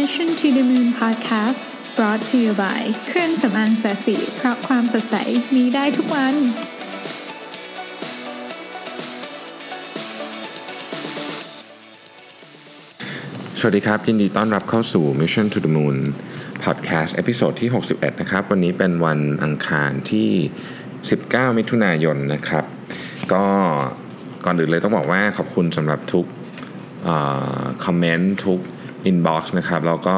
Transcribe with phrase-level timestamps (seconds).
[0.00, 1.62] Mission to the Moon Podcast
[1.96, 5.16] brought to you by เครื่องสำอางแสสีเพราะความสดใส
[5.54, 6.34] มีได้ทุกวัน
[13.58, 15.96] สวัสดีครับ ยินดีต้อนรับเข้าสู่ Mission to the Moon
[16.64, 20.30] Podcast เอพิโซดที่ 61 นะครับ วันนี้เป็นวันอังคารที่
[20.96, 22.64] 19 มิถุนายนนะครับ
[23.32, 23.46] ก็
[24.44, 26.26] ก่อนอื่นเลยต้องบอกว่าขอบคุณสำหรับทุก
[27.84, 28.60] คอมเมนต์ทุก
[29.10, 30.16] inbox นะครับแล้วก็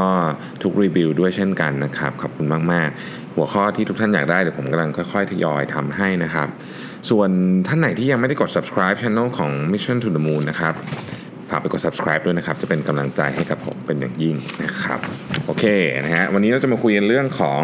[0.63, 6.49] ทุกรีวิวด้วยเช่นกันนะครับ ขอบคุณมาก ๆ หัวข้อที่ทุกท่านอยากได้เดี๋ยวผมกำลังค่อย ๆ ทยอยทำให้นะครับ
[7.11, 7.31] ส่วน
[7.67, 10.75] ท่านไหนที่ยังไม่ได้กด subscribe channel ของ Mission to the Moon นะครับ
[11.51, 15.01] ฝากไปกด subscribe ด้วยนะครับ จะเป็นกำลังใจให้กับผมเป็นอย่างยิ่งนะครับ
[15.47, 15.65] โอเค
[16.05, 17.63] นะฮะวันนี้เราจะมาคุยกันเรื่องของ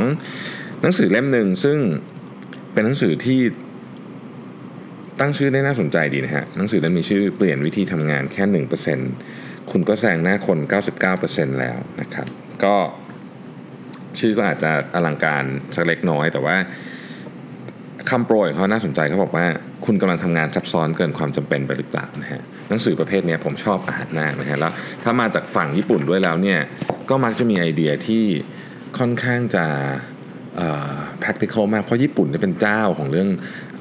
[0.83, 1.79] หนังสือเล่มหนึ่งซึ่ง
[2.73, 3.41] เป็นหนังสือที่
[5.21, 10.59] ตั้งชื่อได้น่าสนใจดีนะฮะหนังสือเล่มมีชื่อเปลี่ยนวิธีทำงานแค่1% คุณก็แซงหน้าคน
[11.09, 12.27] 99%แล้วนะครับ
[12.65, 12.75] ก็
[14.19, 16.57] ชื่อก็อาจจะอลังการสักเล็กน้อย แต่ว่า
[18.11, 19.47] คำโปรยของเขาน่าสนใจเขาบอกว่า
[19.87, 24.73] คุณกำลังทำงานซับซ้อนเกินความจำเป็นไปหรือเปล่านะฮะหนังสือประเภทนี้ผมชอบอ่านมากนะฮะแล้ว
[25.03, 26.59] ถ้ามาจากฝั่งญี่ปุ่นด้วยแล้วเนี่ย
[27.11, 28.25] ก็มักจะมีไอเดียที่
[28.99, 29.65] ค่อนข้างจะ
[31.23, 33.29] practical มาก เพราะญี่ปุ่นเนี่ยเป็นเจ้าของเรื่อง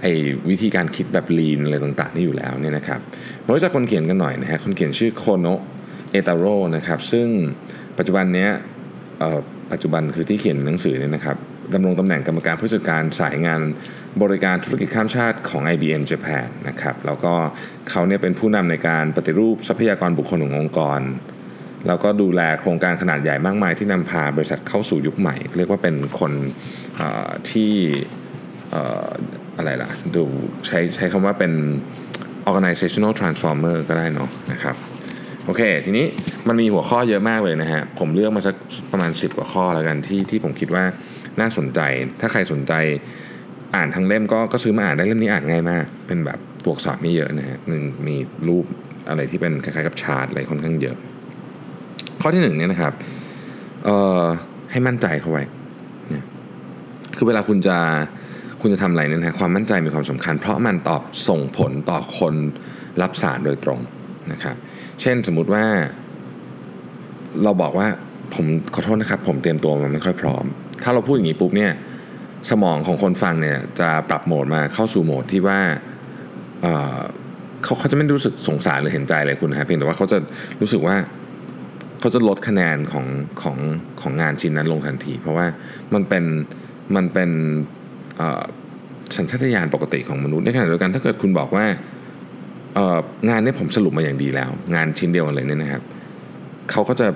[0.01, 0.11] ไอ้
[0.49, 2.99] วิธีการคิดแบบ lean อะไรต่างๆนี่อยู่แล้วเนี่ยนะครับ
[3.45, 5.61] มารู้จักคนเขียนกันหน่อยนะฮะคนเขียนชื่อโคโนะ
[6.11, 7.27] เอตาโร่นะครับซึ่ง
[7.97, 8.51] ปัจจุบันเนี้ย
[9.71, 11.37] ปัจจุบันคือที่เขียนหนังสือเนี่ยนะครับ
[11.73, 13.61] ดำรงตำแหน่งกรรมการผู้จัดการสายงาน
[14.21, 17.33] บริการธุรกิจข้ามชาติของ IBM Japan นะครับแล้วก็
[17.89, 21.01] เขาเนี่ยเป็นผู้นำในการปฏิรูปทรัพยากรบุคคลขององค์กร
[21.87, 26.31] แล้วก็ดูแลโครงการขนาดใหญ่มากมายที่นำพาบริษัทเข้าสู่ยุคใหม่ เรียกว่าเป็นคน
[27.51, 27.73] ที่
[29.57, 30.23] อะไรล่ะดู
[30.65, 31.53] ใช้ใช้คำว่าเป็น
[32.49, 34.75] organizational transformer ก็ได้เนาะนะครับ
[35.49, 36.05] โอเค ทีนี้
[36.47, 38.55] มันมีหัวข้อเยอะมากเลยนะฮะ ผมเลือกมาสัก
[38.91, 40.83] ประมาณ 10 กว่าข้อแล้วกันที่ที่ผมคิดว่า
[41.39, 41.79] น่าสนใจ
[42.19, 42.73] ถ้าใครสนใจ
[43.75, 48.17] อ่านทั้งเล่มก็ก็ซื้อมาอ่านได้เล่มนี้อ่านง่ายมาก เป็นแบบตัวอักษรไม่เยอะนะฮะมันมี
[48.47, 48.65] รูป
[49.09, 50.95] อะไรที่เป็นคล้ายๆกับชาร์ตอะไรค่อนข้างเยอะ
[52.21, 52.93] ข้อที่หนึ่งเนี่ยนะครับ
[53.85, 54.23] เอ่อ
[54.71, 55.43] ให้มั่นใจเข้าไว้
[57.17, 57.77] คือเวลาคุณจะ
[58.61, 62.33] คุณจะทำอะไรเนี่ยนะฮะความมั่นใจมีความสำคัญ เพราะมันตอบส่งผลต่อคน
[63.01, 63.79] รับสารโดยตรง
[64.31, 64.55] นะครับ
[65.01, 65.65] เช่นสมมุติว่า
[67.43, 67.87] เราบอกว่า
[68.33, 70.45] ผมขอโทษนะครับ ผมเตรียมตัวมาไม่ค่อยพร้อม
[70.83, 71.71] ถ้าเราพูดอย่างนี้ปุ๊บเนี่ย
[72.49, 75.59] สมองของคนฟังเนี่ยจะปรับโหมดมาเข้าสู่โหมดที่ว่า
[76.61, 80.17] เเขาเขาจะไม่รู้สึกสงสารหรือเห็นใจเลยคุณนะฮะเพียงแต่ว่าเขาจะ
[80.61, 80.95] รู้สึกว่า
[81.99, 83.05] เขาจะลดคะแนนของ
[83.41, 83.57] ของ
[84.01, 85.45] ของงานชิ้นนั้นลงทันที เพราะว่า
[85.93, 86.23] มันเป็น
[86.95, 87.29] มันเป็น
[89.17, 91.65] สัญชาตญาณปกติของมนุษย์ในขณะเดียวกันถ้าเกิดคุณบอกว่า
[93.29, 95.83] งานนี้ผมสรุปมาอย่างดีแล้ว งานชิ้นเดียวกันเลยเนี่ยนะครับ
[96.71, 97.07] เขาก็จะ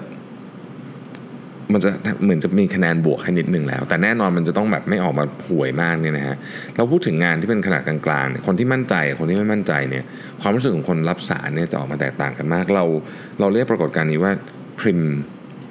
[1.74, 1.90] มันจะ
[2.24, 6.36] เหมือนจะมีคะแนนบวกให้นิดนึงแล้ว แต่แน่นอนมันจะต้องแบบไม่ออกมาห่วยมากเนี่ยนะฮะ
[6.76, 10.04] เราพูดถึงงานที่เป็นขนาดกลางๆคนที่มั่นใจคนที่ไม่มั่นใจเนี่ย
[10.42, 12.86] ความรู้สึกของคนรับสารเนี่ยจะออกมาแตกต่างกันมาก เรา
[13.40, 14.32] เราเรียกปรากฏการณ์นี้ว่า
[14.80, 15.02] prim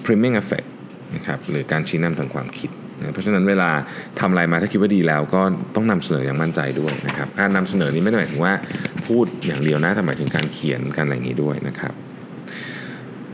[0.05, 0.69] priming effect
[1.15, 2.71] นะครับหรือการชี้นำทางความคิด
[3.05, 3.71] นะเพราะฉะนั้นเวลา
[4.21, 5.41] ทำอะไรมาถ้าคิดว่าดีแล้วก็
[5.75, 8.53] ต้องนำเสนออย่างมั่นใจด้วยนะครับการนำเสนอนี้ไม่ได้หมายถึงว่า
[9.07, 11.93] พูดอย่างเดียวนะแต่หมายถึงการเขียนการอะไรอย่างนี้ด้วยนะครับ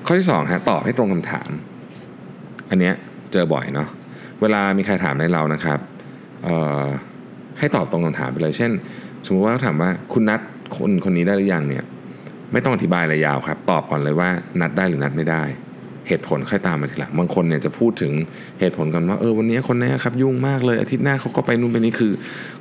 [0.06, 1.50] ข้อที่สองฮะตอบให้ตรงคำถาม
[2.70, 2.94] อันเนี้ย
[3.32, 3.88] เจอบ่อยเนาะ
[4.40, 5.78] เวลามีใครถามในเรานะครับ
[6.44, 6.84] เอ่อ
[7.58, 8.70] ให้ตอบตรงคำถามไปเลย เช่น
[9.26, 10.40] สมมุติว่าเขาถามว่าคุณนัด
[10.76, 11.84] คนคนนี้ได้หรือยังเนี่ย
[12.52, 14.28] ไม่ต้องอธิบายอะไรยาวครับ ตอบก่อนเลยว่า
[14.60, 15.42] นัดได้หรือนัดไม่ได้
[16.08, 18.12] เหตุผลค่อยตามมาทีหลังบางคนเนี่ยจะพูดถึง
[18.60, 22.12] เหตุผลกันว่าเออวันนี้คนนี้ครับยุ่งมากเลยอาทิตย์หน้าเขาก็ไปนู่นไปนี่คือ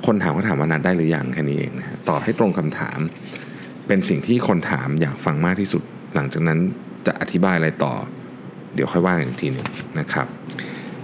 [0.06, 2.98] คนถามเขาถามว่านัดได้หรือยังแค่นี้เองนะฮะตอบให้ตรงคำถาม
[3.86, 5.82] เป็นสิ่งที่คนถามอยากฟังมากที่สุด
[6.14, 6.58] หลังจากนั้น
[7.06, 7.94] จะอธิบายอะไรต่อ
[8.74, 9.66] เดี๋ยวค่อยว่ากันอีกทีหนึ่ง
[9.98, 10.26] นะครับ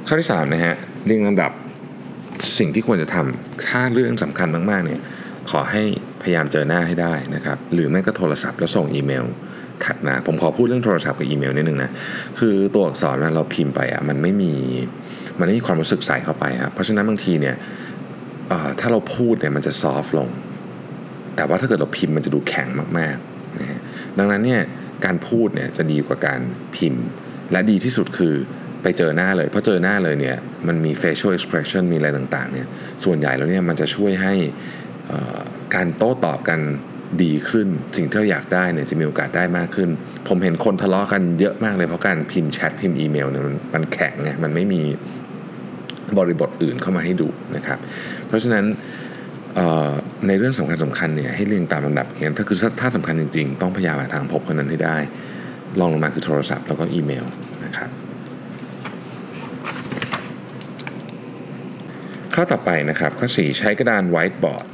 [0.07, 0.75] ข้อที่3นะฮะ
[1.07, 1.53] เรื่องลำดับ
[2.59, 5.01] สิ่งที่ควรจะทำถ้าเรื่องสำคัญมากๆเนี่ย
[5.51, 5.83] ขอให้
[6.23, 9.25] พยายามเจอหน้าให้ได้นะครับ หรือไม่ก็โทรศัพท์แล้วส่งอีเมล
[9.85, 11.91] ถัดมาผมขอพูดเรื่องโทรศัพท์กับอีเมลนิดนึงนะ
[12.39, 14.53] คือตัวอักษรเราพิมพ์ไปอะมันไม่มี
[15.39, 17.57] มันไม่มีความรู้สึกใส่เข้าไปครับเพราะฉะนั้นบางทีเนี่ย
[18.81, 20.29] ถ้าเราพูดเนี่ยมันจะซอฟลง
[21.37, 22.69] แต่ว่าถ้าเกิดเราพิมพ์มันจะดูแข็ง
[22.99, 23.81] มากๆนะฮะ
[24.19, 24.63] ดังนั้นเนี่ย
[25.05, 26.41] การพูดเนี่ยจะดีกว่าการ
[26.77, 27.05] พิมพ์
[27.53, 28.35] และดีที่สุดคือ
[28.83, 30.37] ไปเจอหน้าเลยเพราะเจอหน้าเลยเนี่ย
[30.67, 32.67] มันมี facial expression มีอะไรต่างๆเนี่ย
[33.05, 34.35] ส่วนใหญ่แล้วเนี่ยมันจะช่วยให้
[35.75, 36.61] การโต้ตอบกัน
[37.23, 39.89] ดีขึ้น สิ่งที่เราอยากได้เนี่ยจะมีโอกาสได้มากขึ้น
[40.29, 43.43] ผมเห็นคนทะเลาะกันเยอะมากเลยเพราะการพิมพ์แชทพิมพ์อีเมลเนี่ย
[43.75, 44.83] มันแข็งไงมันไม่มี
[46.19, 47.79] บริบทอื่นเข้ามาให้ดูนะครับ
[48.27, 48.65] เพราะฉะนั้น
[50.27, 54.97] ในเรื่องสำคัญสำคัญเนี่ยให้เรียงตามลำดับเห็นถ้าคือถ้าสำคัญจริงๆ ต้องพยายามทางพบคนนั้นให้ได้
[55.81, 57.25] ลองลงมาคือโทรศัพท์แล้วก็อีเมล
[57.65, 57.91] นะครับ
[62.35, 64.67] ข้อต่อไปนะครับ ข้อ 4 ใช้กระดานไวท์บอร์ด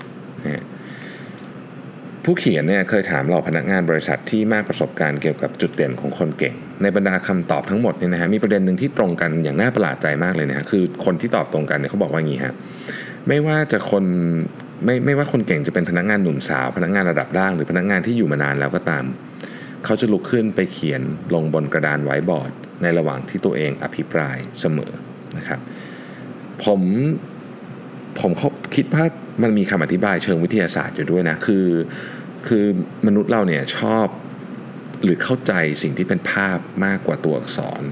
[2.25, 12.52] ผู้เขียนเนี่ยเคยถามเหล่าพนักงานบริษัทที่มากประสบการณ์เกี่ยวกับจุดเด่นของคนเก่ง ในบรรดาคำตอบทั้งหมดเนี่ยนะฮะมีประเด็นหนึ่งที่ตรงกันอย่างน่าประหลาดใจมากเลยนะฮะคือคนที่ตอบตรงกันเนี่ยเขาบอกว่าอย่างนี้ฮะ
[13.28, 14.05] ไม่ว่าจะคน
[14.84, 19.05] ไม่ไม่ว่าคนเก่งจะเป็นพนักงานหนุ่มสาว พนักงานระดับล่างหรือพนักงานที่อยู่มานานแล้วก็ตาม
[19.84, 21.02] เขาจะลุกขึ้นไปเขียน
[21.34, 22.52] ลงบนกระดานไวท์บอร์ด
[22.82, 24.93] ในระหว่างที่ตัวเองอภิปรายเสมอ
[25.37, 25.61] นะครับ
[26.64, 26.81] ผม
[28.20, 28.32] ผม
[28.74, 29.04] คิดว่า
[29.42, 31.66] มันมีคำอธิบายเชิงวิทยาศาสตร์อยู่ด้วยนะ คือ
[32.48, 32.64] คือ
[33.06, 34.06] มนุษย์เราเนี่ยชอบ
[35.04, 35.52] หรือเข้าใจ
[35.82, 37.82] สิ่งที่เป็นภาพมากกว่าตัวอักษร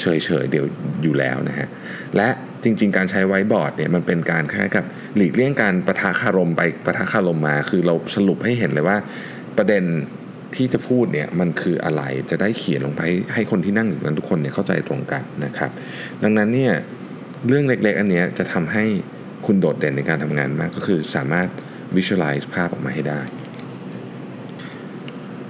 [0.00, 0.06] เฉ
[0.42, 0.66] ยๆเดี๋ยว
[1.02, 1.68] อยู่แล้วนะฮะ
[2.16, 2.28] และ
[2.62, 4.84] จริง ๆ การใช้ไวบอร์ดเนี่ยมันเป็นการคล้ายกับ
[5.16, 8.96] หลีกเลี่ยงการประทะคารมไปประทะคารมมา คือเราสรุปให้เห็นเลยว่า
[9.58, 9.84] ประเด็น
[10.56, 13.02] ที่จะพูดเนี่ยมันคืออะไรจะได้เขียนลงไป
[13.34, 15.70] ให้คนที่นั่งอยู่นั้นทุกคนเนี่ยเข้าใจตรงกันนะครับ
[16.22, 16.72] ดังนั้นเนี่ย
[17.48, 18.84] เรื่องเล็กๆอันเนี้ยจะทำให้
[19.46, 21.48] คุณโดดเด่นในการทำงานมาก ก็คือสามารถ
[21.96, 23.20] visualize ภาพออกมาให้ได้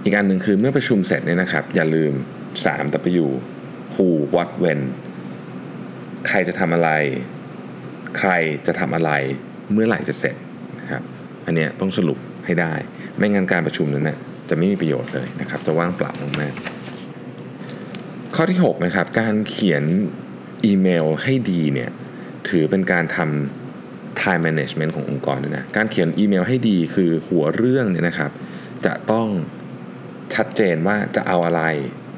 [0.05, 2.13] อีกอันหนึ่งคือเมื่อประชุมเสร็จเนี่ยนะครับ อย่าลืม
[2.65, 3.27] 3 W
[3.95, 4.81] who what when
[6.29, 6.91] ใครจะทำอะไร
[8.19, 8.31] ใคร
[8.67, 9.11] จะทำอะไร
[9.73, 10.37] เมื่อไหร่จะเสร็จ
[10.81, 11.03] นะครับ
[11.47, 12.75] อันเนี้ยต้องสรุปให้ได้
[13.17, 14.19] ไม่งั้นการประชุมนั้นนะ
[14.49, 16.55] จะไม่มีประโยชน์เลยนะครับ จะว่างเปล่ามาก
[18.35, 19.85] ข้อที่ 6 นะครับ การเขียน
[20.65, 21.91] อีเมลให้ดีเนี่ย
[22.49, 23.62] ถือเป็นการทำ
[24.21, 28.31] time management ขององค์กรด้วยนะการเขียนอีเมลให้ดีคือหัวเรื่องเนี่ยนะครับ
[28.87, 29.29] จะต้อง
[30.35, 31.63] ชัดเจนว่าจะเอาอะไร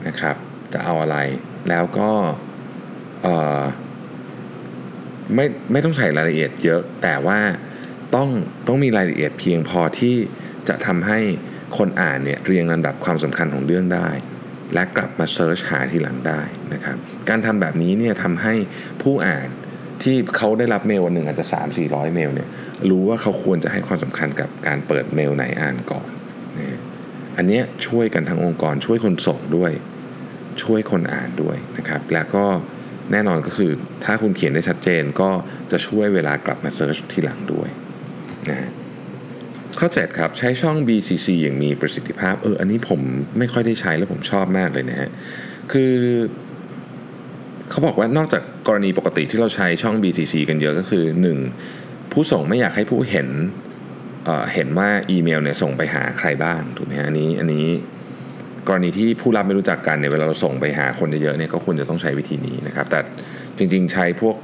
[0.06, 0.36] นะครับ
[0.74, 1.16] จะเอาอะไร
[1.68, 2.10] แล้วก็
[5.34, 7.38] ไม่ไม่ต้องใส่รายละเอียดเยอะ แต่ว่า
[8.14, 8.28] ต้อง
[8.66, 10.14] ต้องมีรายละเอียดเพียงพอที่
[10.68, 11.18] จะทำให้
[11.78, 14.08] คนอ่านเนี่ยเรียงลำดับความสำคัญของเรื่องได้
[14.74, 16.40] และกลับมา search หาทีหลังได้
[16.72, 16.96] นะครับ
[17.28, 18.54] การทำแบบนี้เนี่ยทำให้
[19.02, 19.48] ผู้อ่าน
[20.04, 22.48] ที่เขาได้รับเมลวันหนึ่งอาจจะ 3 4 0 0 เมลเนี่ย
[22.90, 26.08] รู้ว่าเขาควรจะให้ความสำคัญกับการเปิดเมลไหนอ่านก่อน
[26.58, 26.78] นะ
[27.36, 29.72] อันนี้ช่วยกันทั้งองค์กรช่วยคนส่งด้วย
[30.62, 32.44] ช่วยคนอ่านด้วยนะครับ แล้วก็
[33.12, 33.70] แน่นอนก็คือ
[34.04, 35.30] ถ้าคุณเขียนได้ชัดเจนก็
[35.72, 37.68] จะช่วยเวลากลับมาเซิร์ชทีหลังด้วย
[38.50, 38.70] นะ
[39.78, 43.00] ข้อ7ครับ ใช้ช่อง BCC อย่างมีประสิทธิภาพเอออันนี้ผม
[43.38, 45.10] ไม่ค่อยได้ใช้แล้วผมชอบมากเลยนะฮะ
[45.72, 45.92] คือ
[47.70, 51.04] เขาบอกว่านอกจากกรณีปกติที่เราใช้ช่อง BCC กันเยอะก็คือ
[51.58, 52.12] 1.
[52.12, 53.28] ผู้ส่งไม่อยากให้ผู้เห็น
[54.24, 57.66] เเห็นว่าอีเมลเนี่ยส่งไปหาใครบ้างถูกไหมฮะอันนี้อันนี้
[58.68, 63.00] กรณีที่ผู้รับไม่รู้จักกันเนี่ยเวลาเราส่งไปหาคนเยอะๆเนี่ยก็ควรจะต้องใช้วิธีนี้นะครับ แต่
[63.58, 64.36] จริงๆใช้พวก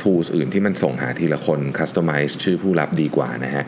[0.00, 3.64] tools อื่นที่มันส่งหาทีละคน customize ชื่อผู้รับดีกว่านะฮะ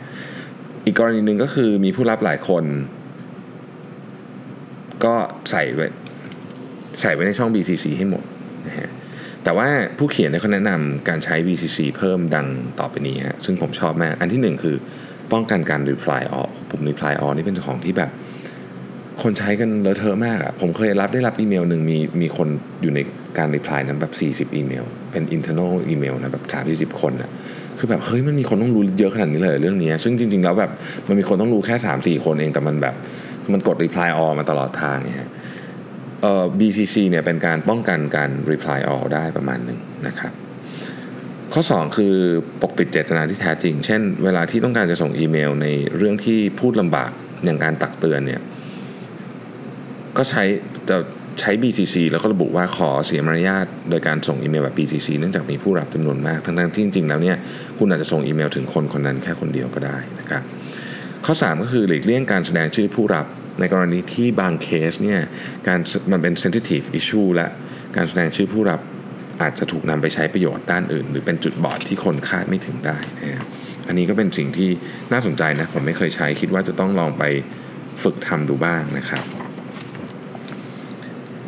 [0.85, 2.63] อีกกรณีหนึ่งก็คือมีผู้รับหลายคน
[5.05, 5.15] ก็
[5.51, 5.87] ใส่ไว้
[7.01, 8.23] ใส่ไว้ในช่อง BCC ให้หมด
[8.67, 8.89] นะฮะ
[9.43, 9.67] แต่ว่า
[9.97, 12.47] ผู้เขียนเขาแนะนำการใช้ VCC เพิ่มดัง
[12.79, 14.75] ต่อไปนี้ฮะซึ่งผมชอบมาก อันที่หนึ่งคือ
[15.31, 18.11] ป้องกันการ reply all ปุ่ม reply all นี่เป็นของที่แบบ
[19.21, 22.47] คนใช้กันเลอะเทอะมากอะผมเคยรับได้รับอีเมลหนึ่งมีมีคน
[22.81, 22.99] อยู่ใน
[23.37, 26.45] การ reply นั้นแบบ 40 อีเมล เป็น internal อีเมลนะแบบ
[26.91, 27.29] 30คนอะ
[27.79, 30.71] คือแบบเฮ้ยมันมีคนต้องรู้เยอะขนาดนี้เลยเรื่องนี้ ซึ่งจริง ๆ แล้วแบบ
[31.07, 32.95] มันมีคนต้องรู้แค่ 3-4 คนเองแต่มันแบบ
[33.53, 35.29] มันกด reply all มาตลอดทางเนี่ย
[36.21, 40.33] เอ่อ BCC เนี่ยเป็นการป้องกันการ reply all ได้ประมาณหนึ่งนะครับ
[41.53, 42.15] ข้อ 2 คือ
[42.61, 47.11] ปกปิดเจตนาที่แท้จริง เช่น เวลาที่ต้องการจะส่งอีเมลในเรื่องที่พูดลำบาก
[47.43, 48.41] อย่างการตักเตือนเนี่ย
[50.17, 50.43] ก็ใช้
[50.89, 50.97] จะ
[51.39, 57.37] ใช้ BCC แล้วก็ระบุว่าขอเสียมารยาทโดยการส่งอีเมลแบบ BCC เนื่องจากมีผู้รับจำนวนมาก ทั้งที่จริงๆแล้วเนี่ย
[57.77, 60.43] คุณอาจจะส่งอีเมลถึงคนคนนั้นแค่คนเดียวก็ได้นะครับ
[61.25, 63.25] ข้อ 3 ก็คือหลีกเลี่ยงการแสดงชื่อผู้รับ
[63.59, 65.21] ในกรณีที่บางเคสเนี่ย
[65.67, 65.79] การ
[66.11, 67.47] มันเป็น sensitive issue และ
[67.95, 68.81] การแสดงชื่อผู้รับ
[69.41, 73.45] อาจจะถูกนำไปใช้ประโยชน์ด้านอื่น หรือเป็นจุดบอดที่คนคาดไม่ถึงได้นะ
[73.87, 74.69] อันนี้ก็เป็นสิ่งที่
[75.11, 77.23] น่าสนใจนะ ผมไม่เคยใช้คิดว่าจะต้องลองไป
[78.03, 79.25] ฝึกทำดูบ้างนะครับ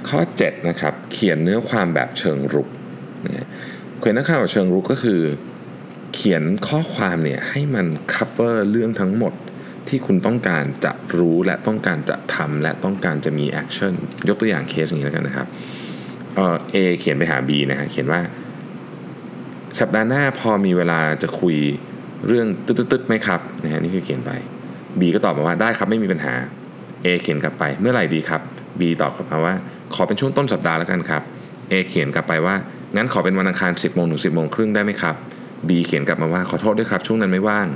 [0.10, 2.68] ข้อ 7 นะครับ เขียนเนื้อความแบบเชิงรุก
[3.26, 3.48] นะ
[4.00, 5.22] เขียนเนื้อความแบบเชิงรุกก็คือ
[6.16, 9.34] เขียนข้อความเนี่ยให้มัน cover เรื่องทั้งหมด
[9.94, 13.94] ที่คุณต้องการจะรู้และต้องการจะทำและต้องการจะมี action
[14.28, 15.48] ยกตัวอย่างเคสอย่างนี้แล้วกันนะครับ
[16.36, 18.20] เออเอเขียนไปหา B นะฮะเขียนว่า
[19.80, 21.56] สัปดาห์หน้าพอมีเวลาจะคุย
[22.28, 24.32] เรื่องตึ๊ดๆไหมครับนะฮะนี่คือเขียนไป
[25.00, 26.34] B ก็ตอบมาว่าได้ครับไม่มีปัญหา
[27.06, 28.42] A เขียนกลับไปเมื่อไหร่ดีครับ
[28.80, 29.54] B ตอบกลับมาว่า
[29.94, 31.22] ขอเป็นช่วงต้นสัปดาห์แล้วกันครับ
[31.72, 32.56] A เขียนกลับไปว่า
[32.96, 35.16] งั้นขอเป็นวันอังคาร 10โมงถึง10โมงครึ่งได้ไหมครับ
[35.68, 37.68] B เขียนกลับมาว่าขอโทษด้วยครับช่วงนั้นไม่ว่าง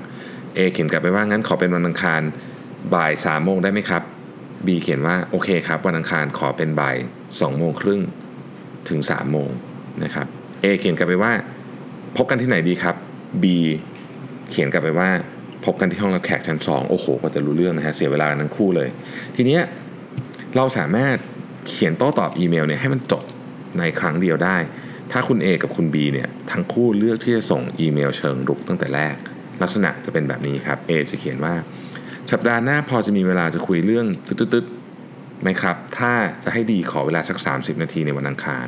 [0.57, 2.21] A เขียนกลับไปว่างั้นขอเป็นวันอังคาร
[2.93, 4.01] บ่ายสามโมงได้ไหมครับ
[4.65, 6.95] B เขียนว่าโอเคครับวันอังคารขอเป็นบ่าย
[7.39, 8.01] สองโมงครึ่ง
[8.89, 9.49] ถึง3ามโมง
[10.03, 10.27] นะครับ
[10.63, 11.31] A เขียนกลับไปว่า
[12.17, 12.95] พบกันที่ไหนดีครับ
[13.43, 13.45] B
[14.49, 15.09] เขียนกลับไปว่า
[15.65, 18.89] พบกันที่ห้องรับแขกชั้น 2 โอ้โหก็จะรู้เรื่องนะฮะเสียเวลากันทั้งคู่เลย
[19.35, 19.61] ทีเนี้ย
[20.55, 21.15] เราสามารถ
[21.67, 23.23] เขียนโต้ตอบอีเมลเนี่ยให้มันจบ
[23.79, 24.57] ในครั้งเดียวได้
[25.11, 29.15] ถ้าคุณ A กับคุณ B เนี่ยทั้งคู่เลือกที่จะส่งอีเมลเชิงรุกตั้งแต่แรก
[29.61, 31.53] ลักษณะจะเป็นแบบนี้ครับ A จะเขียนว่า
[32.31, 36.11] สัปดาห์หน้าพอจะมีเวลาจะคุยเรื่องตึ๊ดๆไหมครับ ถ้า
[36.43, 38.67] จะให้ดีขอเวลาสัก 30 นาทีในวันอังคาร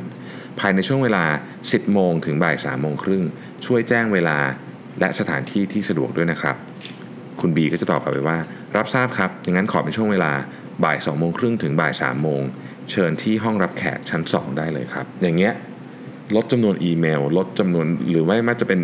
[0.59, 1.25] ภายในช่วงเวลา
[1.59, 3.23] 10 โมงถึงบ่าย3โมงครึ่ง
[3.65, 4.37] ช่วยแจ้งเวลา
[4.99, 6.55] และสถานที่ที่สะดวกด้วยนะครับ
[7.41, 8.37] คุณ B ก็จะตอบกลับไปว่า
[8.77, 10.31] รับทราบครับ อย่างนั้นขอเป็นช่วงเวลา
[10.83, 12.41] บ่าย2โมงครึ่งถึงบ่าย3โมง
[12.91, 15.53] เชิญที่ห้องรับแขกชั้น 2 ได้เลยครับ อย่างเงี้ย
[16.35, 18.79] ลดจำนวนอีเมล ลดจำนวนหรือไม่ว่าจะเป็น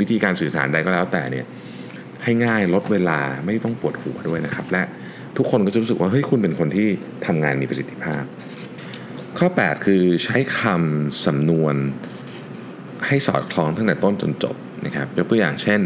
[0.00, 1.46] วิธีการสื่อสารใดก็แล้วแต่เนี่ย
[2.24, 4.82] ให้ง่ายลดเวลาไม่ต้องปวดหัวด้วยนะครับ และ
[5.36, 6.88] ทุกคนก็จะรู้สึกว่าเฮ้ยคุณเป็นคนที่
[7.26, 8.22] ทำงานมีประสิทธิภาพ
[9.38, 11.74] ข้อ 8 คือใช้คำสำนวน
[13.06, 15.80] ให้สอดคล้องตั้งแต่ต้นจนจบนะครับยกตัวอย่างเช่น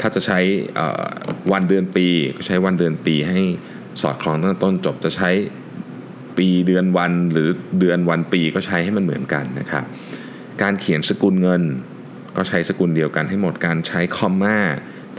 [0.00, 0.38] ถ้าจะใช้
[1.52, 2.06] วันเดือนปี
[2.36, 3.40] ก็ใช้วันเดือนปีให้
[4.02, 5.30] สอดคล้องตั้งแต่ต้นจบ จะใช้
[6.38, 7.48] ปีเดือนวันหรือ
[7.80, 9.84] เดือนวันปีก็ใช้ให้มันเหมือนกันนะครับ
[10.62, 11.62] การเขียนสกุลเงิน
[12.38, 14.58] ก็ใช้สกุลเดียวกันให้หมดการใช้คอมมา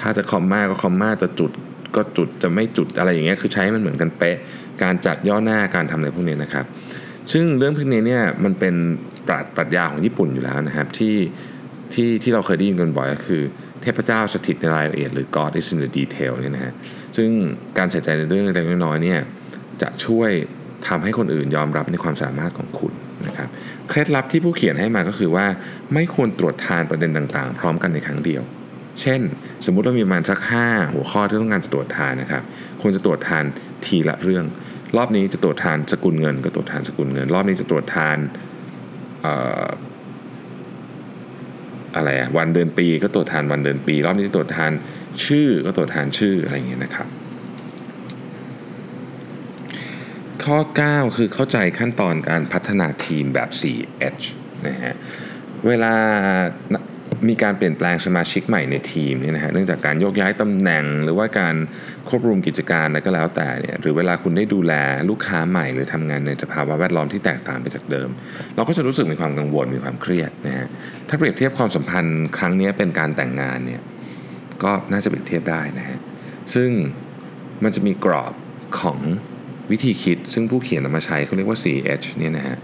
[0.02, 1.52] ถ้าจะคอมมาก็คอมมาจะจุด
[1.96, 4.38] ก็จุดจะไม่จุดอะไรอย่างเงี้ยคือใช้ให้มันเหมือนกันเป๊ะ
[4.84, 6.66] การจัดย่อหน้าการทำอะไรพวกนี้นะครับ
[7.32, 8.76] ซึ่งเรื่องพวกนี้เนี่ยมันเป็น
[9.28, 11.16] ปรัชปรัชญาของญี่ปุ่นอยู่แล้วนะครับที่
[11.94, 13.42] ที่ที่เราเคยได้ยินกันบ่อยก็คือ
[13.82, 16.74] เทพเจ้าสถิตในรายละเอียดหรือ God is in the detail เนี่ยนะฮะ
[17.18, 17.30] ซึ่ง
[17.78, 19.20] การใส่ใจในเรื่องเล็กๆน้อยๆเนี่ย
[19.82, 20.32] จะช่วย
[20.88, 22.94] ทำให้คนอื่นยอมรับในความสามารถของคุณ
[23.28, 23.50] นะครับ
[23.90, 25.46] เคล็ดลับที่ผู้เขียนให้มาก็คือว่า
[25.94, 28.44] ไม่ควรตรวจทานประเด็นต่างๆ พร้อมกันในครั้งเดียว
[29.02, 29.22] เช่น
[29.66, 32.44] สมมุติว่ามีประมาณสัก 5 หัวข้อที่ต้องการจะตรวจทานนะครับ
[32.82, 33.44] ควรจะตรวจทาน
[33.86, 34.46] ทีละเรื่อง
[34.98, 38.18] รอบนี้จะตรวจทานสกุลเงิน ก็ตรวจทานสกุลเงิน รอบนี้จะตรวจทาน
[39.22, 39.34] เอ่
[39.64, 39.68] อ
[41.96, 44.72] อะไรอะวันเดือนปีก็ตรวจทานวันเดือนปี รอบนี้จะตรวจทาน
[45.26, 47.08] ชื่อก็ตรวจทานชื่ออะไรอย่างเงี้ยนะครับ
[50.46, 54.26] ข้อ 9 คือเข้าใจขั้นตอนการพัฒนาทีมแบบ 4H
[54.68, 54.94] นะฮะ
[55.68, 55.94] เวลา
[57.30, 61.56] มีการเปลี่ยนแปลงสมาชิกใหม่ในทีมเนี่ยนะฮะ เนื่องจากการโยกย้ายตำแหน่ง หรือว่าการ
[62.08, 64.74] ควบรวมกิจการอะก็แล้วแต่เนี่ย หรือเวลาคุณได้ดูแล
[65.10, 68.10] ลูกค้าใหม่ หรือทำงานในสภาวะแวดล้อมที่แตกต่างไปจากเดิม
[68.56, 70.68] เราก็จะรู้สึกมีความกังวลมีความเครียดนะฮะ
[71.10, 73.82] ถ้าเปรียบเทียบความสัมพันธ์ครั้งนี้เป็นการแต่งงานเนี่ย
[74.64, 75.98] ก็น่าจะเปรียบเทียบได้นะฮะ
[76.54, 76.70] ซึ่ง
[77.64, 78.34] มันจะมีกรอบ
[78.80, 79.00] ของ
[79.72, 82.58] วิธีคิดซึ่งผู้เขียนเอามาใช้เขาเรียกว่า 4H เนี่ยนะฮะ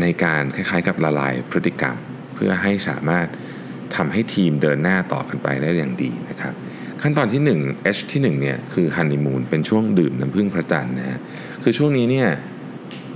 [0.00, 1.96] ในการคล้ายๆกับละลายพฤติกรรม
[2.34, 3.26] เพื่อให้สามารถ
[3.96, 6.54] ทำให้ทีมเดินหน้าต่อกันไปได้อย่างดีนะครับ
[7.02, 11.18] ขั้นตอนที่ 1 H ที่1เนี่ยคือฮันนีมูนเป็นช่วงดื่มน้ำพึ่งพระจันทร์นะฮะ
[11.62, 12.28] คือช่วงนี้เนี่ย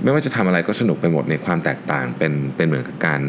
[0.03, 3.21] ไม่ว่าจะทำอะไรก็สนุกไปหมดในความแตกต่างเป็นเป็นเหมือนกับการ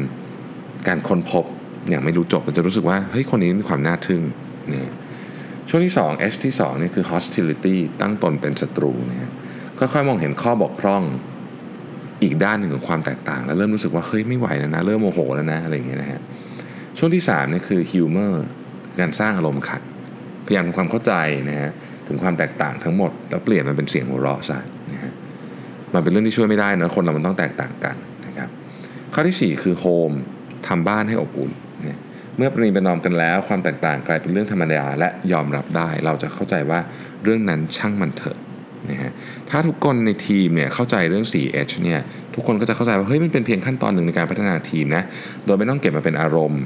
[0.89, 1.45] การค้นพบ
[1.89, 4.23] อย่างไม่รู้จบมันจะรู้สึกว่าเฮ้ยคนนี้มีความน่าทึ่ง
[4.71, 4.91] เนี่ย
[5.69, 9.31] ช่วงที่ 2 H ที่2นี่คือ hostility ตั้งตนเป็นศัตรูนะฮะ
[9.79, 11.03] ค่อยๆมองเห็นข้อบกพร่อง
[12.23, 16.21] อีกด้านหนึ่งของความแตกต่าง แล้วเริ่มรู้สึกว่าเฮ้ยไม่ไหวแล้วนะ เริ่มโมโหแล้วนะอะไรอย่างเงี้ยนะฮะ
[16.99, 18.35] ช่วงที่3นี่คือ humor
[19.01, 19.83] การสร้างอารมณ์ขัน
[20.47, 21.13] พยายามทำความเข้าใจ
[21.51, 21.71] นะฮะ
[22.07, 24.59] ถึงความแตกต่างทั้งหมด แล้วเปลี่ยนมันเป็นเสียงหัวเราะซะ
[24.93, 25.13] นะฮะ
[25.95, 27.97] มันเป็นเรื่องที่ช่วยไม่ได้นะคนเรามันต้องแตกต่างกัน
[28.27, 28.49] นะครับ
[29.15, 30.17] ข้อที่ 4 คือ home
[30.69, 31.53] ทำบ้านให้อบอุ่น
[32.37, 36.81] เมื่อปรีประนอมกันแล้ว ความแตกต่างกลายเป็นเรื่องธรรมดาและยอมรับได้ เราจะเข้าใจว่า
[37.25, 38.39] เรื่องนั้นช่างมันเถอะ
[38.91, 39.13] นะฮะ
[39.51, 42.01] ถ้าทุกคนในทีมเนี่ยเข้าใจเรื่อง 4H เนี่ย
[42.35, 45.03] ทุกคนก็จะเข้าใจว่าเฮ้ยมันเป็นเพียงขั้นตอนหนึ่งในการพัฒนาทีมนะ
[45.45, 46.63] โดยไม่ต้องเก็บมาเป็นอารมณ์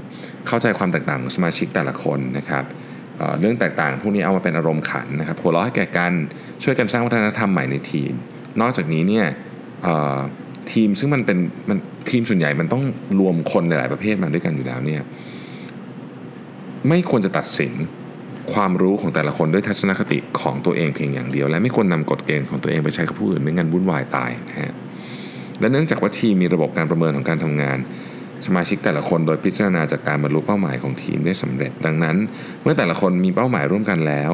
[0.49, 2.65] เข้าใจความแตกต่างของสมาชิกแต่ละคนนะครับ
[3.19, 6.12] เเรื่องแตกต่างพวกนี้เอามาเป็นอารมณ์ขันนะครับหัวเราะให้แก่กัน
[6.62, 8.12] ช่วยกันสร้างวัฒนธรรมใหม่ในทีม
[8.61, 9.27] นอกจากนี้เนี่ย
[10.73, 11.79] ทีมซึ่งมันเป็นมัน
[12.11, 12.83] ทีมส่วนใหญ่มันต้อง
[13.21, 15.03] รวมคนหลายประเภทมาด้วยกันอยู่แล้วเนี่ย
[16.88, 17.72] ไม่ควรจะตัดสิน
[18.54, 24.75] ความรู้ของแต่ละคนด้วยทัศนคติของตัวเองเพียงอย่างเดียว และไม่ควรนำกฎเกณฑ์ของตัวเองไปใช้กับผู้อื่นไม่งั้นวุ่นวายตายนะฮะ
[25.60, 27.78] และเนื่องจากว่าทีมมีระบบการประเมินของการทำงาน
[28.46, 32.16] สมาชิกแต่ละคนโดยพิจารณาจากการบรรลุเป้าหมายของทีมได้สำเร็จ ดังนั้น
[32.62, 34.32] เมื่อแต่ละคนมีเป้าหมายร่วมกันแล้ว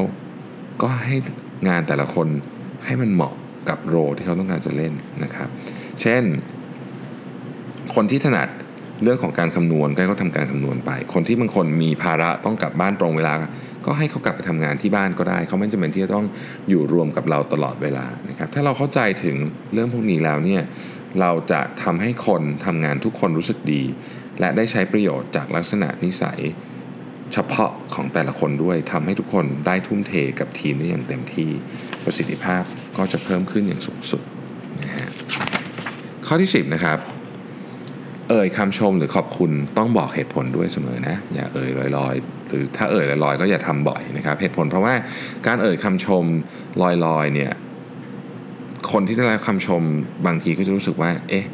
[0.82, 1.16] ก็ให้
[1.68, 2.28] งานแต่ละคน
[2.86, 3.34] ให้มันเหมาะ
[3.68, 5.48] กับโรที่เขาต้องการจะเล่นนะครับ
[6.02, 6.22] เช่น
[7.94, 8.48] คนที่ถนัด
[9.02, 13.34] เรื่องของการคำนวณก็ให้เขาทำการคำนวณไป คนที่บางคนมีภาระต้องกลับบ้านตรงเวลา
[13.86, 16.26] ก็ให้เขากลับไปทำงานที่บ้านก็ได้ เขาไม่จำเป็นที่จะต้อง
[16.68, 19.36] อยู่รวมกับเราตลอดเวลานะครับถ้าเราเข้าใจถึง
[19.72, 20.62] เรื่องพวกนี้แล้วเนี่ย
[21.20, 23.82] เราจะทำให้คนทำงานทุกคนรู้สึกดี
[24.40, 26.40] และได้ใช้ประโยชน์จากลักษณะนิสัย
[27.32, 31.50] เฉพาะของแต่ละคนด้วยทำให้ทุกคนได้ทุ่มเทกับทีมได้อย่างเต็มที่
[32.04, 32.62] ประสิทธิภาพ
[32.96, 34.22] ก็จะเพิ่มขึ้นอย่างสูงสุด
[34.82, 35.08] นะฮะ
[36.26, 36.98] ข้อที่ 10 นะครับ
[38.30, 44.94] เอ่ยคำชมหรือขอบคุณต้องบอกเหตุผลด้วยเสมอนะ อย่าเอ่ยลอยๆรือถ้าเอ่ยลอยๆ ก็อย่าทำบ่อยนะครับเหตุผลเพราะว่า
[45.46, 46.24] การเอ่ยคำชม
[46.82, 46.84] ล
[47.16, 47.52] อยๆเนี่ย
[48.92, 49.82] คนที่ได้รับคำชม
[50.26, 51.44] บางทีก็จะรู้สึกว่า เอ๊ะ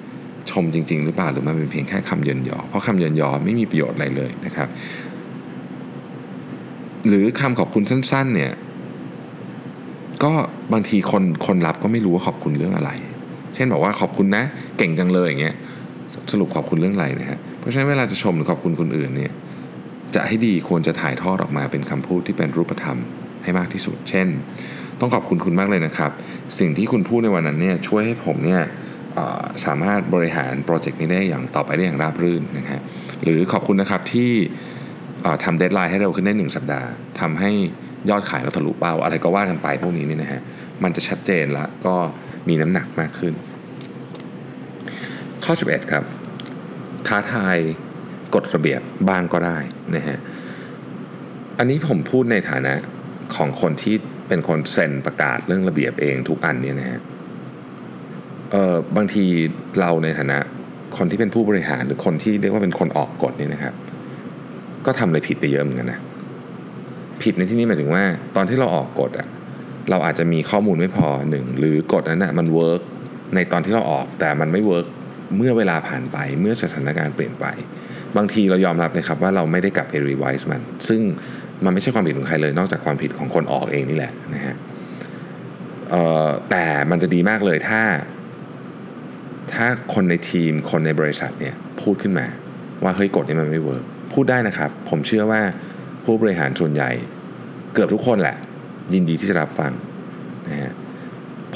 [0.51, 4.69] ชมจริง ๆ หรือเปล่าหรือมันเป็นเพียงแค่คำเยินยอ เพราะคำเยินยอไม่มีประโยชน์อะไรเลยนะครับ
[7.09, 8.53] หรือคำขอบคุณสั้น ๆ เนี่ย
[10.25, 10.33] ก็
[10.73, 12.91] บางทีคนคนรับก็ไม่รู้ว่าขอบคุณเรื่องอะไร
[13.55, 14.45] เช่นบอกว่าขอบคุณนะ
[14.79, 15.57] เก่งจังเลยอย่างเงี้ย
[16.33, 19.33] สรุปขอบคุณเรื่องอะไรนะฮะเพราะฉะนั้นเวลาจะชมหรือขอบคุณคนอื่นเนี่ย
[20.15, 22.99] จะให้ดีควรจะถ่ายทอดออกมาเป็นคำพูดที่เป็นรูปธรรม
[23.45, 24.29] ให้มากที่สุด เช่น
[25.01, 26.11] ต้องขอบคุณคุณมากเลยนะครับ
[26.59, 28.63] สิ่งที่คุณพูดในวันนั้นเนี่ยช่วยให้ผมเนี่ย
[29.65, 32.81] สามารถบริหารโปรเจกต์นี้ได้อย่างต่อไปได้อย่างราบรื่นนะฮะ
[33.23, 34.31] หรือขอบคุณนะครับที่
[35.45, 36.89] ทำเดทไลน์ให้เร็วขึ้นได้หนึ่งสัปดาห์
[37.21, 37.51] ทำให้
[38.11, 40.41] ยอดขายเราทะลุเป้า อะไรก็ว่ากันไปพวกนี้นี่นะฮะ
[40.83, 41.95] มันจะชัดเจนล้วก็
[42.49, 43.35] มีน้ำหนักมากขึ้น
[45.45, 46.05] ข้อ 11 ครับ
[47.07, 47.57] ท้าทาย
[48.35, 49.59] กฎระเบียบบ้างก็ได้
[49.97, 50.19] นะฮะ
[51.59, 52.73] อันนี้ผมพูดในฐานะ
[53.37, 53.95] ของคนที่
[54.29, 57.01] เป็นคนเซ็นประกาศเรื่องระเบียบเองทุกอันเนี่ยนะฮะ
[58.53, 59.25] เออบางที
[59.81, 60.39] เราในฐานะ
[60.97, 63.75] คนที่เป็นผู้บริหารหรือคนที่เรียกว่าเป็นคนออกกฎนี่นะครับ
[64.87, 66.01] ก็ทำอะไรผิดไปเยอะเหมือนกันนะ
[67.23, 68.05] ผิดในที่นี้หมายถึงว่า
[68.37, 69.29] ตอนที่เราออกกฎอะ
[69.91, 72.83] เราอาจจะมีข้อมูลไม่พอหนึ่งหรือกฎนั้นนะมัน work
[73.35, 74.87] ในตอนที่เราออกแต่มันไม่ work
[75.37, 77.47] เมื่อเวลาผ่านไปเมื่อสถานการณ์เปลี่ยนไป
[78.17, 81.01] บางทีเรายอมรับเลยครับว่าเราไม่ได้กลับไป revise มัน ซึ่ง
[81.65, 84.55] มันไม่ใช่ความผิดของใครเลย นอกจากความผิดของคนออกเองนี่แหละนะฮะ
[86.51, 87.83] แต่มันจะดีมากเลยถ้า
[89.53, 92.27] ถ้าคนในทีมคนในบริษัทเนี่ยพูดขึ้นมา
[92.83, 93.85] ว่าเฮ้ยกฎนี้มันไม่ work
[94.15, 95.41] พูดได้นะครับ ผมเชื่อว่า
[96.05, 96.91] ผู้บริหารส่วนใหญ่
[97.75, 98.37] เกือบทุกคนแหละ
[98.95, 99.73] ยินดีที่จะรับฟัง
[100.49, 100.73] นะฮะ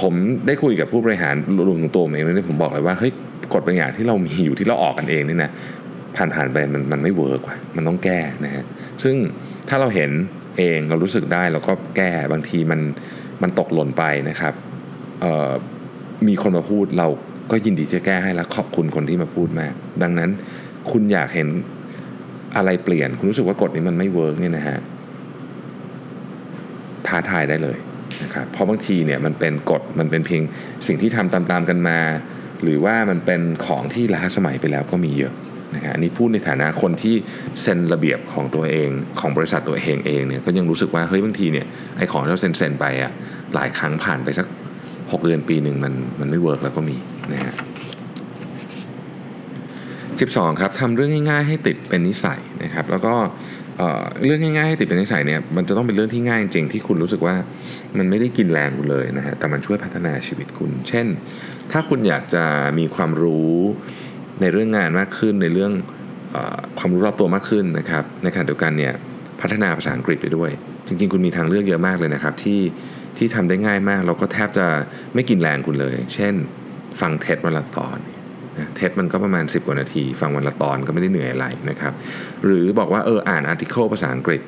[0.00, 0.12] ผม
[0.46, 1.34] ได้คุยกับผู้บริหาร
[1.66, 3.12] รวมถึงตัวผมเองเลยผมบอกเลยว่าเฮ้ย
[3.54, 5.50] กฎบางอย่างที่เรามีอยู่ที่เราออกกันเองนี่นะ
[6.16, 8.64] ผ่านผ่านไปมันมันไม่เวิร์กว่ะมันต้องแก้นะฮะ
[9.04, 9.16] ซึ่ง
[9.68, 10.10] ถ้าเราเห็น
[10.58, 12.80] เองเรารู้สึกได้เราก็แก้บางทีมัน
[13.42, 14.54] มันตกหล่นไปนะครับ
[16.28, 17.08] มีคนมาพูดเรา
[17.50, 20.30] ก็ยินดีจะแก้ให้และขอบคุณคนที่มาพูดมาก ดังนั้น
[20.90, 21.48] คุณอยากเห็น
[22.56, 24.78] อะไรเปลี่ยน คุณรู้สึกว่ากฎนี้มันไม่ work เนี่ยนะฮะ
[27.06, 27.78] ท้าทายได้เลย
[28.22, 30.42] นะครับเพราะบางทีเนี่ยมันเป็นกฎมันเป็นเพียง
[30.86, 31.98] สิ่งที่ทำตามๆกันมา
[32.62, 35.34] หรือว่ามันเป็นของที่ล้าสมัยไปแล้วก็มีเยอะ
[35.74, 37.14] นะฮะอันนี้พูดในฐานะคนที่
[37.60, 38.90] เซ็นระเบียบของตัวเอง
[39.20, 41.66] ของบริษัทตัวเองเองเนี่ยก็ยังรู้สึกว่าเฮ้ยบางทีเนี่ย
[41.96, 43.12] ไอ้ของที่เราเซ็นเซ็นไปอะ
[43.54, 44.46] หลายครั้งผ่านไปสัก
[44.90, 46.96] 6 เดือนปีหนึ่งมันมันไม่เวิร์กแล้วก็มี
[47.32, 47.54] นะฮะ
[50.16, 53.14] 12ครับทำเรื่องง่ายๆให้ติดเป็นนิสัยนะครับ แล้วก็
[54.24, 57.34] เรื่องง่ายๆให้ติดเป็นนิสัยเนี่ยมันจะต้องเป็นเรื่องที่ง่ายจริงที่คุณรู้สึกว่า
[57.98, 61.06] มันไม่ได้กินแรงคุณเลยนะฮะแต่มันช่วยพัฒนาชีวิตคุณ เช่น
[61.72, 62.44] ถ้าคุณอยากจะ
[62.78, 63.54] มีความรู้
[64.40, 65.72] ในเรื่องงานมากขึ้นในเรื่อง
[66.34, 66.36] อ
[66.78, 68.94] ความรู้รอบตัวมากขึ้นนะครับในขณะเดียวกันเนี่ย
[69.40, 70.50] พัฒนาภาษาอังกฤษไปด้วย
[70.86, 72.60] จริงๆ คุณมีทางเลือกเยอะมากเลยนะครับที่
[73.18, 74.66] ที่ทำได้ง่ายมาก แล้วก็แทบจะ
[75.14, 76.34] ไม่กินแรงคุณเลย เช่น
[77.00, 77.98] ฟังเทสวันละตอน
[78.76, 81.92] เทสมันก็ประมาณ 10 กว่านาที ฟังวันละตอนก็ไม่ได้เหนื่อยอะไรนะครับ
[82.44, 84.42] หรือบอกว่าเอออ่านอาร์ติเคิลภาษาอังกฤษ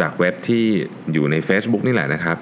[0.00, 0.64] จากเว็บที่
[1.12, 2.38] อยู่ใน Facebook นี่แหละนะครับ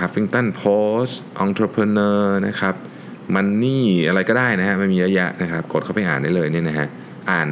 [0.00, 1.14] Huffington Post
[1.44, 2.74] Entrepreneur นะครับ
[3.34, 6.88] มันนี่อะไรก็ได้นะฮะมันมีเยอะแยะนะครับ กดเข้าไปอ่านได้เลยเนี่ยนะฮะ
[7.30, 7.48] อ่าน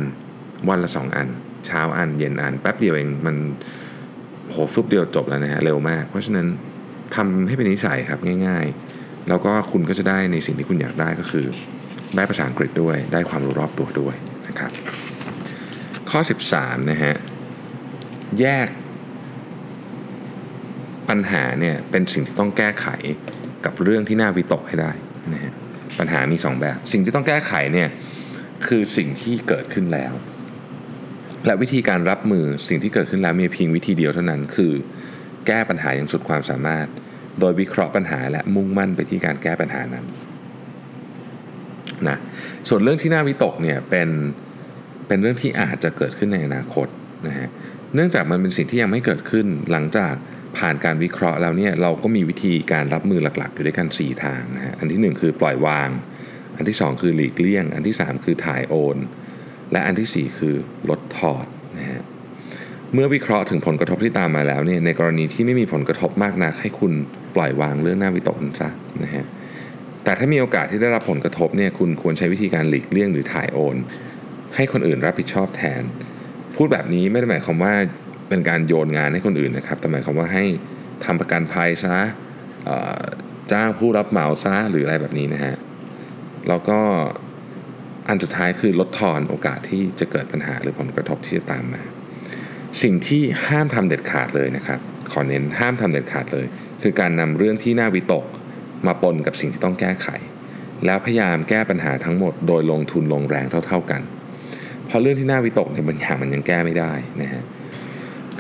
[0.68, 1.28] วันละ 2 อัน
[1.66, 3.36] เช้าอ่านเย็นอ่านแป๊บเดียวเองมัน
[4.50, 6.46] โหฟึบเดียวจบแล้วนะฮะเร็วมาก เพราะฉะนั้น
[7.14, 8.66] ทำให้เป็นนิสัยครับง่าย
[8.96, 11.46] ๆ แล้วก็คุณก็จะได้ในสิ่งที่คุณอยากได้ก็คือ
[12.16, 14.14] ได้ภาษาอังกฤษด้วย ได้ความรู้รอบตัวด้วย
[14.48, 14.70] นะครับ
[16.10, 16.20] ข้อ
[16.52, 17.14] 13 นะฮะ
[18.40, 18.68] แยก
[21.08, 22.86] ปัญหาเนี่ยเป็นสิ่งที่ต้องแก้ไข
[23.64, 24.92] กับเรื่องที่น่าวิตกให้ได้
[25.32, 25.52] นะฮะ
[25.98, 27.88] ปัญหามี 2 แบบ สิ่งที่ต้องแก้ไขเนี่ย
[28.66, 30.12] คือสิ่งที่เกิดขึ้นแล้ว
[31.46, 34.72] และวิธีการรับมือสิ่งที่เกิดขึ้นแล้วมีเพียงวิธีเดียวเท่านั้นคือ
[35.46, 36.86] แก้ปัญหาอย่างสุดความสามารถ
[37.40, 40.04] โดยวิเคราะห์ปัญหาและมุ่งมั่นไปที่การแก้ปัญหานั้น
[42.08, 42.18] นะ
[42.68, 44.08] ส่วนเรื่องที่น่าวิตกเนี่ยเป็น
[45.06, 46.86] เป็นเรื่องที่อาจจะเกิดขึ้นในอนาคต
[47.26, 47.48] นะฮะ
[47.94, 50.14] เนื่องจากมันเป็นสิ่งที่ยังไม่เกิดขึ้นหลังจาก
[50.58, 55.88] ผ่านการวิเคราะห์แล้วเนี่ยเราก็มีวิธีการรับมือหลักๆ อยู่ด้วยกัน 4 ทางนะฮะอันที่ 1 คือปล่อยวาง
[56.56, 58.96] อันที่ 2 คือหลีกเลี่ยง อันที่ 3 คือถ่ายโอน
[59.72, 60.54] และอันที่ 4 คือ
[60.88, 61.46] ลดทอด
[61.78, 62.02] นะฮะ
[62.94, 66.92] เมื่อวิเคราะห์ถึงผลกระทบที่ตามมาแล้วเนี่ยในกรณีที่ไม่มีผลกระทบมากนักให้คุณ
[67.36, 68.70] ปล่อยวางเรื่องหน้าวิตกนซะ
[69.02, 69.24] นะฮะ
[70.04, 73.76] แต่ถ้ามีโอกาสที่ได้รับผลกระทบเนี่ยคุณควรใช้วิธีการหลีกเลี่ยงหรือถ่ายโอน
[74.56, 75.82] ให้คนอื่นรับผิดชอบแทน
[76.56, 77.74] พูดแบบนี้ไม่ได้หมายความว่า
[78.28, 80.44] เป็นการโยนงานให้คนอื่นนะครับแต่หมายความว่าให้
[81.04, 81.98] ทำประกันภัยซะ
[83.52, 85.56] จ้างผู้รับเหมาซะหรืออะไรแบบนี้นะฮะ
[86.48, 86.78] แล้วก็
[88.08, 91.82] อันสุดท้ายคือลดทอนโอกาสที่จะเกิดปัญหาหรือผลกระทบที่จะตามมา
[92.82, 94.80] สิ่งที่ห้ามทำเด็ดขาดเลยนะครับ
[95.12, 96.46] ขอเน้นห้ามทำเด็ดขาดเลย
[96.82, 98.24] คือการนำเรื่องที่น่าวิตก
[98.86, 100.08] มาปนกับสิ่งที่ต้องแก้ไข
[100.86, 104.02] แล้วพยายามแก้ปัญหาทั้งหมด โดยลงทุนลงแรงเท่า ๆกัน
[104.86, 107.42] เพราะเรื่องที่น่าวิตกในบางอย่างมันยังแก้ไม่ได้นะฮะ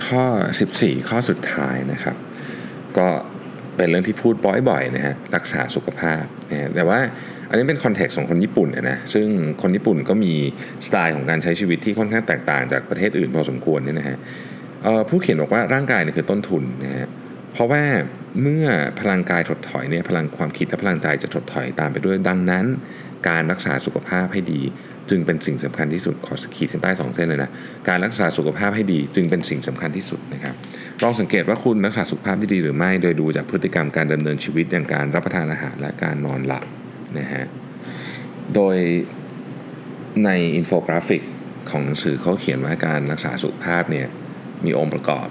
[0.06, 0.24] ข้อ
[0.66, 2.16] 14 ข้อสุดท้ายนะครับ
[2.98, 3.08] ก็
[3.76, 4.34] เป็นเรื่องที่พูด
[4.68, 7.00] บ่อยๆนะฮะรักษาสุขภาพนะฮะแต่ว่า
[7.48, 9.26] อันนี้เป็นคอนเท็กซ์ของคนญี่ปุ่นนะซึ่ง
[9.62, 10.32] คนญี่ปุ่นก็มี
[10.86, 14.16] สไตล์ของการใช้ชีวิตที่ค่อนข้างแตกต่างจากประเทศอื่นพอสมควรเนี่ยนะฮะ
[15.08, 17.08] ผู้เขียนบอกว่าร่างกายเนี่ยคือต้นทุนนะฮะ
[17.60, 17.84] ราะว่า
[18.42, 18.66] เมื่อ
[19.00, 22.66] พลังกายถดถอยเนี่ยพลังความคิดและพลังใจจะถดถอยตามไปด้วยดังนั้น
[23.28, 24.60] การรักษาสุขภาพให้ดี
[25.10, 27.50] จึงเป็นสิ่งสำคัญที่สุดขอขีดเส้นใต้สองเส้นเลยนะ
[27.88, 30.54] การรักษาสุขภาพให้ดี จึงเป็นสิ่งสำคัญที่สุดนะครับ
[31.02, 36.64] ลองสังเกตว่าคุณรักษาสุขภาพที่ดีหรือไม่ โดยดูจากพฤติกรรมการดำเนินชีวิตอย่างการรับประทานอาหารและการนอนหลับ
[37.18, 37.44] นะฮะ
[38.54, 38.76] โดย
[40.24, 41.22] ในอินโฟกราฟิก
[41.70, 44.06] ของหนังสือเขาเขียนว่าการรักษาสุขภาพเนี่ย
[44.64, 45.28] มีองค์ประกอบ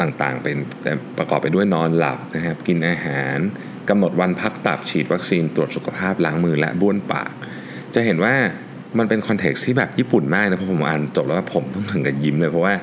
[0.00, 3.38] ต่างๆ เป็นแต่ประกอบไปด้วยนอนหลับนะครับกินอาหาร
[3.88, 7.30] กำหนดวันพักตับฉีดวัคซีนตรวจสุขภาพล้างมือและบ้วนปาก
[7.94, 8.34] จะเห็นว่า
[8.98, 12.74] มันเป็นคอนเท็กซ์ที่แบบญี่ปุ่นมากนะเพราะผมอ่านจบแล้วผมต้องถึงกับยิ้มเลย เพราะว่า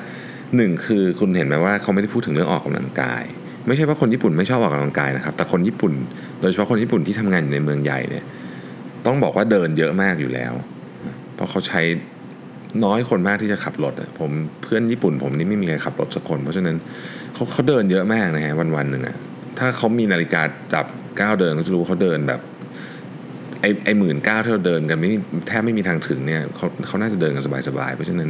[0.56, 3.22] หนึ่งคือคุณเห็นไหมว่าเขาไม่ได้พูดถึงเรื่องออกกำลังกาย
[3.66, 5.92] ไม่ใช่ว่าคนญี่ปุ่นไม่ชอบออกกำลังกายนะครับ แต่คนญี่ปุ่น
[6.40, 8.24] โดยเฉพาะคนญี่ปุ่นที่ทำงานอยู่ในเมืองใหญ่เนี่ย
[9.06, 10.52] ต้องบอกว่าเดินเยอะมากอยู่แล้ว
[11.34, 11.80] เพราะเขาใช้
[12.84, 14.30] น้อยคนมากที่จะขับรถผม
[14.62, 16.76] เพื่อนญี่ปุ่นผมนี่ไม่มีใครขับรถสักคน เพราะฉะนั้น
[17.34, 19.16] เขาเขาเดินเยอะมากนะฮะวันวันหนึ่งอะ
[19.58, 20.42] ถ้าเขามีนาฬิกา
[20.74, 20.86] จับ
[21.20, 22.40] ก้าวเดินก็จะรู้เขาเดินแบบ
[23.60, 25.08] ไอ้ไอ้หมื่นก้าวที่เราเดินกันไม่
[25.48, 28.28] แทบไม่มีทางถึงเนี่ยเขาเขาน่าจะเดินกันสบายๆ เพราะฉะนั้น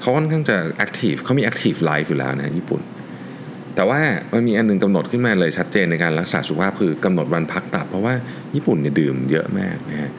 [0.00, 2.80] เขาค่อนข้างจะ active เขามี active life อยู่แล้วนะญี่ปุ่น
[3.74, 4.00] แต่ว่า
[4.32, 8.14] มันมีอันนึงกำหนดขึ้นมาเลยชัดเจนในการรักษาสุขภาพคือกำหนดวันพักตับ เพราะว่า
[8.54, 10.10] ญี่ปุ่นเนี่ยดื่มเยอะมากนะฮะ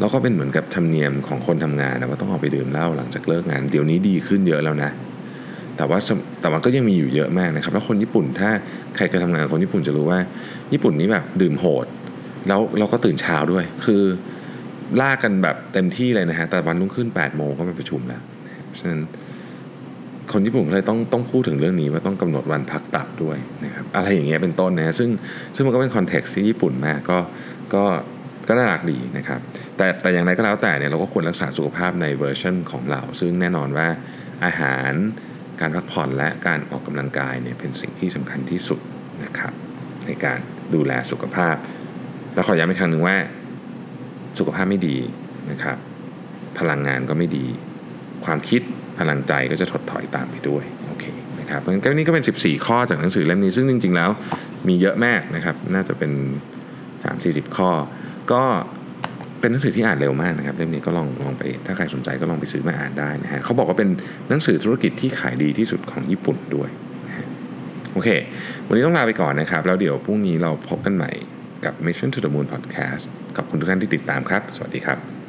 [0.00, 4.90] แล้วก็เป็นเหมือนกับธรรมเนียมของคนทำงานนะว่าต้องออกไปดื่มเหล้าหลังจากเลิกงาน เดี๋ยวนี้ดีขึ้นเยอะแล้วนะ
[5.76, 5.98] แต่ว่า
[6.40, 8.50] แต่ว่าก็ยังมีอยู่เยอะมากนะครับ แล้วคนญี่ปุ่นถ้า
[8.96, 10.18] ใครเคยทำงานคนญี่ปุ่นจะรู้ว่า
[10.72, 11.86] ญี่ปุ่นนี้แบบดื่มโหด
[12.48, 14.02] แล้วเราก็ตื่นเช้าด้วย คือ
[15.00, 18.22] ลากกันแบบเต็มที่เลยนะฮะ แต่วันรุ่งขึ้น8ปดโมงก็ไปประชุมแล้ว
[18.66, 19.00] เพราะฉะนั้น
[20.32, 25.10] คนญี่ปุ่นเลยต้องต้องพูดถึงเรื่องนี้ว่าต้องกำหนดวันพักตับด้วยนะครับอะไรอย่างเงี้ยเป็นต้นนะฮะซึ่ง
[25.54, 27.18] ซึ่งมันก็เป็น context ที่ญี่ปุ่นมากก็
[27.74, 27.84] ก็
[28.50, 29.40] ก็น่ารักดีนะครับ
[29.76, 33.88] แต่แต่อย่างไรก็แล้วแต่เนี่ยเราก็ควรรักษาสุขภาพในเวอร์ชันของเรา ซึ่งแน่นอนว่า
[34.44, 34.92] อาหาร
[35.60, 38.80] การพักผ่อนและการออกกำลังกายเนี่ยเป็นสิ่งที่สำคัญที่สุด
[39.24, 39.52] นะครับ
[40.06, 40.38] ในการ
[40.74, 41.56] ดูแลสุขภาพ
[42.34, 43.16] แล้วขอย้ำอีกครั้งหนึ่งว่า
[44.38, 44.96] สุขภาพไม่ดี
[45.50, 45.76] นะครับ
[46.58, 47.46] พลังงานก็ไม่ดี
[48.24, 48.62] ความคิด
[48.98, 51.04] พลังใจก็จะถดถอยตามไปด้วยโอเค
[51.40, 54.10] นะครับเพราะงั้นนี่ก็เป็น 14 ข้อจากหนังสือเล่มนี้ซึ่งจริง ๆ แล้ว
[54.68, 56.12] มีเยอะมากนะครับ น่าจะเป็น
[56.84, 57.70] 3-40 ข้อ
[58.32, 58.42] ก็
[59.40, 63.88] เป็นหนังสือที่อ่านเร็วมากนะครับเล่มนี้ก็ลองลองไป ถ้าใครสนใจก็ลองไปซื้อมาอ่านได้นะฮะเขาบอกว่าเป็น
[64.28, 66.68] หนังสือธุรกิจที่ขายดีที่สุดของญี่ปุ่นด้วย
[67.92, 68.08] โอเค
[68.66, 71.10] วันนี้ต้องลาไปก่อนนะครับ แล้วเดี๋ยวพรุ่งนี้เราพบกันใหม่
[71.64, 73.04] กับ Mission to the Moon Podcast
[73.36, 75.19] ขอบคุณทุกท่านที่ติดตามครับ สวัสดีครับ